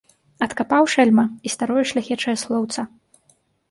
[0.45, 2.81] Адкапаў, шэльма, і старое шляхечае слоўца.